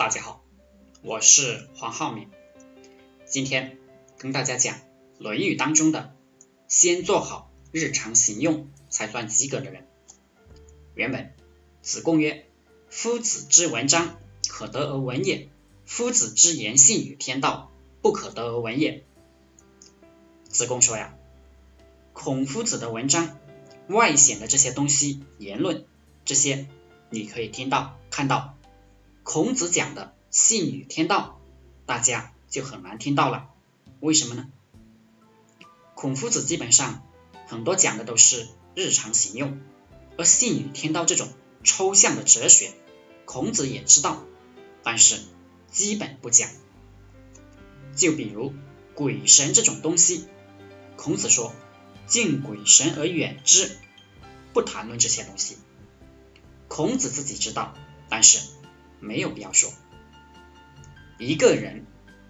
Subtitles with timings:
[0.00, 0.42] 大家好，
[1.02, 2.30] 我是黄浩明，
[3.26, 3.76] 今天
[4.16, 4.76] 跟大家讲
[5.18, 6.16] 《论语》当中的
[6.68, 9.86] “先做好日常行用，才算及格的人”。
[10.96, 11.34] 原文：
[11.82, 12.46] 子贡曰
[12.88, 14.16] ：“夫子之文章，
[14.48, 15.50] 可得而闻也；
[15.84, 17.70] 夫子之言信与天道，
[18.00, 19.04] 不可得而闻也。”
[20.48, 21.14] 子贡说呀，
[22.14, 23.38] 孔夫子的文章
[23.88, 25.84] 外显的这些东西、言论，
[26.24, 26.68] 这些
[27.10, 28.56] 你可以听到、看到。
[29.22, 31.40] 孔子讲的信与天道，
[31.86, 33.48] 大家就很难听到了。
[34.00, 34.48] 为什么呢？
[35.94, 37.06] 孔夫子基本上
[37.46, 39.60] 很多讲的都是日常行用，
[40.16, 41.28] 而信与天道这种
[41.62, 42.72] 抽象的哲学，
[43.26, 44.24] 孔子也知道，
[44.82, 45.20] 但是
[45.70, 46.48] 基本不讲。
[47.94, 48.54] 就比如
[48.94, 50.24] 鬼神这种东西，
[50.96, 51.52] 孔子说
[52.06, 53.70] 敬鬼神而远之，
[54.54, 55.58] 不谈论这些东西。
[56.68, 57.74] 孔子自己知道，
[58.08, 58.40] 但是。
[59.00, 59.72] 没有必要说，
[61.18, 61.86] 一个人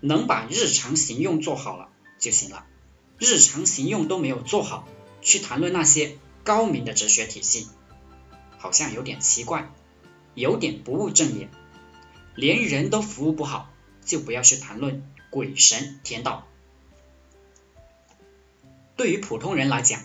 [0.00, 2.66] 能把日常行用做好了就行了，
[3.18, 4.88] 日常行用都没有做好，
[5.20, 7.68] 去谈论那些高明的哲学体系，
[8.58, 9.70] 好像有点奇怪，
[10.34, 11.48] 有点不务正业。
[12.34, 13.70] 连人都服务不好，
[14.04, 16.48] 就不要去谈论鬼神天道。
[18.96, 20.00] 对于普通人来讲，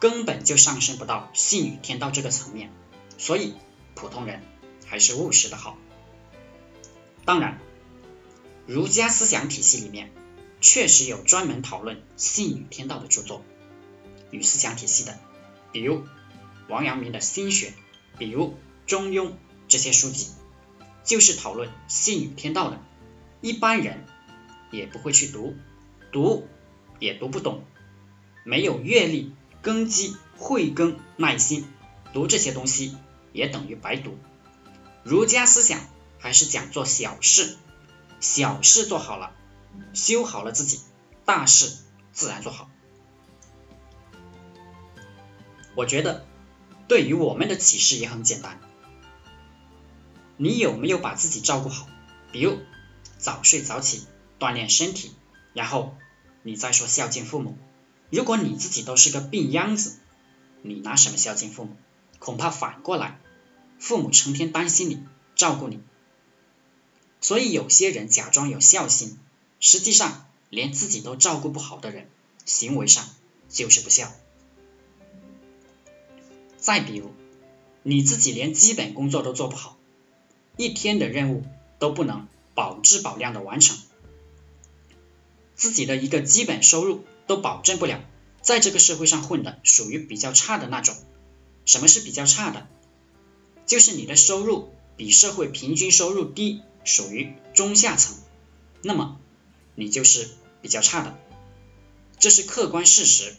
[0.00, 2.70] 根本就上升不到信与天道这个层面，
[3.18, 3.54] 所以
[3.94, 4.42] 普通人。
[4.90, 5.78] 还是务实的好。
[7.24, 7.60] 当然，
[8.66, 10.10] 儒家思想体系里面
[10.60, 13.44] 确实有专门讨论信与天道的著作
[14.32, 15.16] 与思想体系的，
[15.70, 16.04] 比如
[16.68, 17.72] 王阳明的心学，
[18.18, 19.34] 比如中庸
[19.68, 20.26] 这些书籍，
[21.04, 22.80] 就是讨论信与天道的。
[23.40, 24.04] 一般人
[24.72, 25.54] 也不会去读，
[26.10, 26.48] 读
[26.98, 27.62] 也读不懂，
[28.44, 29.32] 没有阅历、
[29.62, 31.64] 根基、慧根、耐心，
[32.12, 32.96] 读这些东西
[33.32, 34.18] 也等于白读。
[35.02, 35.80] 儒家思想
[36.18, 37.56] 还是讲做小事，
[38.20, 39.32] 小事做好了，
[39.94, 40.80] 修好了自己，
[41.24, 41.76] 大事
[42.12, 42.70] 自然做好。
[45.74, 46.26] 我觉得
[46.88, 48.60] 对于我们的启示也很简单，
[50.36, 51.88] 你有没有把自己照顾好？
[52.32, 52.58] 比如
[53.18, 54.06] 早睡早起，
[54.38, 55.14] 锻炼身体，
[55.54, 55.96] 然后
[56.42, 57.56] 你再说孝敬父母。
[58.10, 59.98] 如果你自己都是个病秧子，
[60.62, 61.76] 你拿什么孝敬父母？
[62.18, 63.18] 恐怕反过来。
[63.80, 65.02] 父母成天担心你，
[65.34, 65.80] 照顾你，
[67.20, 69.18] 所以有些人假装有孝心，
[69.58, 72.08] 实际上连自己都照顾不好的人，
[72.44, 73.08] 行为上
[73.48, 74.12] 就是不孝。
[76.58, 77.10] 再比如，
[77.82, 79.78] 你自己连基本工作都做不好，
[80.58, 81.42] 一天的任务
[81.78, 83.78] 都不能保质保量的完成，
[85.56, 88.04] 自己的一个基本收入都保证不了，
[88.42, 90.94] 在这个社会上混的属于比较差的那种。
[91.64, 92.68] 什么是比较差的？
[93.70, 98.16] 就是你的收入比社会平均收入低，属于中下层，
[98.82, 99.20] 那么
[99.76, 100.28] 你就是
[100.60, 101.16] 比较差的，
[102.18, 103.36] 这是客观事实。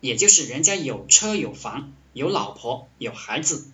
[0.00, 3.66] 也就是人家有车有房有老婆有孩子，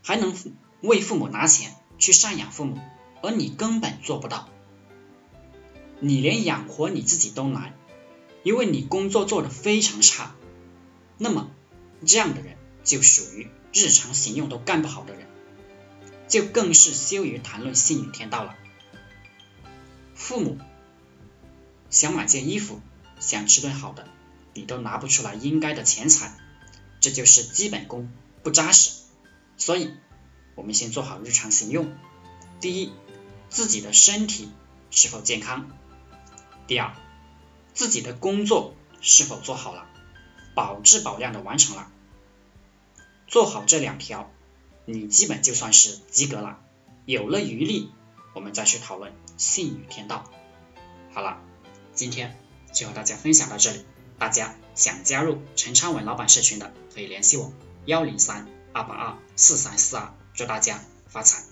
[0.00, 0.32] 还能
[0.80, 2.78] 为父母拿钱去赡养父母，
[3.20, 4.48] 而你根本做不到，
[5.98, 7.76] 你连养活你自己都难，
[8.44, 10.36] 因为你工作做得非常差，
[11.16, 11.50] 那么
[12.06, 15.26] 这样的人就属于日常行用都干不好的人。
[16.28, 18.54] 就更是羞于谈论信与天道了。
[20.14, 20.58] 父母
[21.90, 22.80] 想买件衣服，
[23.18, 24.06] 想吃顿好的，
[24.52, 26.38] 你都拿不出来应该的钱财，
[27.00, 28.12] 这就是基本功
[28.42, 28.90] 不扎实。
[29.56, 29.94] 所以，
[30.54, 31.96] 我们先做好日常行用。
[32.60, 32.92] 第一，
[33.48, 34.52] 自己的身体
[34.90, 35.62] 是否健康；
[36.66, 36.94] 第二，
[37.72, 39.86] 自己的工作是否做好了，
[40.54, 41.90] 保质保量的完成了。
[43.26, 44.30] 做好这两条。
[44.90, 46.58] 你基本就算是及格了，
[47.04, 47.92] 有了余力，
[48.34, 50.24] 我们再去讨论信与天道。
[51.12, 51.42] 好了，
[51.92, 52.38] 今天
[52.72, 53.84] 就和大家分享到这里，
[54.18, 57.52] 大家想加入陈昌文老板社群的，可以联系我
[57.84, 61.44] 幺零三二八二四三四二，祝大家发财。